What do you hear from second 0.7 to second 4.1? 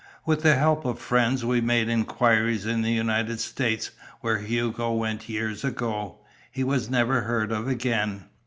of friends we made inquiry in the United States,